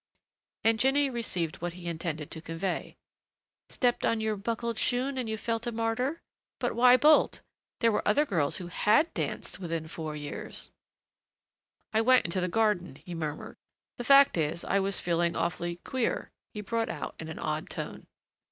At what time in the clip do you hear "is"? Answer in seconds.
14.39-14.65